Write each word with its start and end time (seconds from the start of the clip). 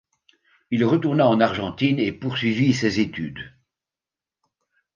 Il 0.71 0.83
retourna 0.83 1.27
en 1.27 1.39
Argentine 1.39 1.99
et 1.99 2.11
poursuivit 2.11 2.73
ses 2.73 2.99
études. 3.01 3.53